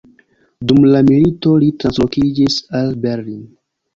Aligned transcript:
Dum 0.71 0.79
la 0.93 1.01
milito 1.09 1.53
li 1.63 1.69
translokiĝis 1.83 2.57
al 2.79 2.91
Berlin. 3.07 3.45